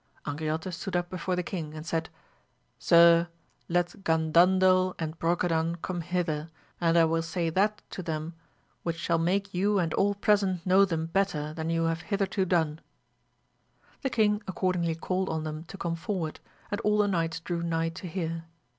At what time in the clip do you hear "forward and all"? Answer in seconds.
15.95-16.97